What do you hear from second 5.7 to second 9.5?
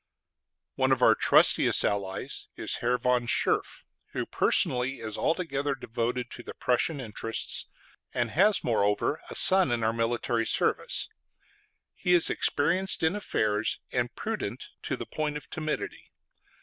devoted to the Prussian interests, and has moreover a